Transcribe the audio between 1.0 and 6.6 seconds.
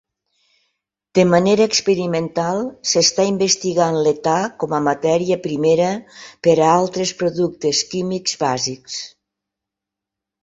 De manera experimental, s'està investigant l'età com a matèria primera per